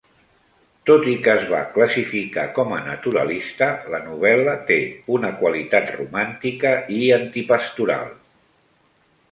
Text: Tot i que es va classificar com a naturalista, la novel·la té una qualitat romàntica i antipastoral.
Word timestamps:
Tot 0.89 1.03
i 1.09 1.11
que 1.25 1.35
es 1.41 1.43
va 1.51 1.59
classificar 1.75 2.45
com 2.55 2.73
a 2.77 2.81
naturalista, 2.87 3.67
la 3.95 4.01
novel·la 4.07 4.57
té 4.71 4.79
una 5.19 5.33
qualitat 5.45 5.93
romàntica 6.01 6.75
i 7.01 7.05
antipastoral. 7.21 8.15